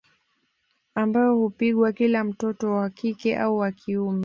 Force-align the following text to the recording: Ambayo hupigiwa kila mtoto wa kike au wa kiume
Ambayo 0.95 1.35
hupigiwa 1.37 1.91
kila 1.91 2.23
mtoto 2.23 2.71
wa 2.71 2.89
kike 2.89 3.37
au 3.37 3.57
wa 3.57 3.71
kiume 3.71 4.19